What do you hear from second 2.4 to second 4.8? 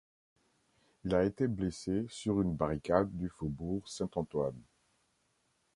une barricade du Faubourg-Saint-Antoine.